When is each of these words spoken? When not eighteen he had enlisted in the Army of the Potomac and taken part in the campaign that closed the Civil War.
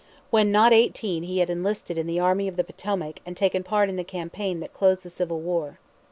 When 0.31 0.51
not 0.51 0.73
eighteen 0.73 1.21
he 1.21 1.37
had 1.41 1.51
enlisted 1.51 1.95
in 1.95 2.07
the 2.07 2.19
Army 2.19 2.47
of 2.47 2.57
the 2.57 2.63
Potomac 2.63 3.19
and 3.23 3.37
taken 3.37 3.61
part 3.61 3.87
in 3.87 3.97
the 3.97 4.03
campaign 4.03 4.59
that 4.59 4.73
closed 4.73 5.03
the 5.03 5.11
Civil 5.11 5.41
War. 5.41 5.77